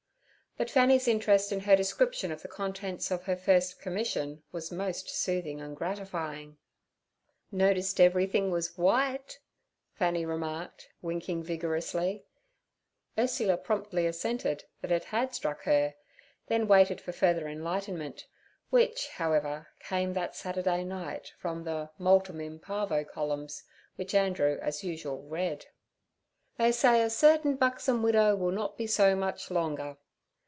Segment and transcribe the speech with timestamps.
[0.57, 5.07] But Fanny's interest in her description of the contents of her first commission was most
[5.09, 6.57] soothing and gratifying.
[7.53, 9.39] 'Notice everything was w'ite?'
[9.93, 12.25] Fanny remarked, winking vigorously.
[13.17, 15.95] Ursula promptly assented that it had struck her;
[16.47, 18.27] then waited for further enlightenment,
[18.71, 23.63] which, however, came that Saturday night from the 'Multum in parvo' columns,
[23.95, 25.67] which Andrew, as usual, read.
[26.57, 29.95] '"They say a certain buxom widow will not be so much longer."'